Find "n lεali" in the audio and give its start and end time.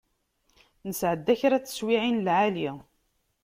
2.21-2.69